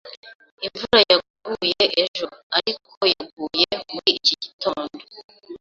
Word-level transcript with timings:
Imvura 0.65 0.99
yaguye 1.09 1.85
ejo, 2.03 2.27
ariko 2.57 2.99
yaguye 3.13 3.73
muri 3.91 4.09
iki 4.19 4.33
gitondo. 4.43 4.97